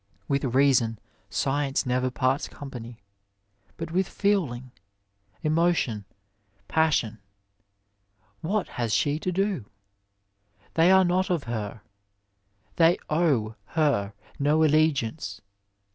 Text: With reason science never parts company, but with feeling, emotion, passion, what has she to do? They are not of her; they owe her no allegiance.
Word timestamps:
With 0.27 0.43
reason 0.43 0.97
science 1.29 1.85
never 1.85 2.09
parts 2.09 2.47
company, 2.47 2.97
but 3.77 3.91
with 3.91 4.07
feeling, 4.09 4.71
emotion, 5.43 6.05
passion, 6.67 7.19
what 8.41 8.67
has 8.67 8.95
she 8.95 9.19
to 9.19 9.31
do? 9.31 9.65
They 10.73 10.89
are 10.89 11.05
not 11.05 11.29
of 11.29 11.43
her; 11.43 11.81
they 12.77 12.97
owe 13.11 13.53
her 13.75 14.13
no 14.39 14.63
allegiance. 14.63 15.39